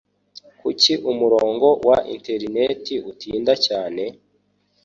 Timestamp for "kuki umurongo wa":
0.59-1.97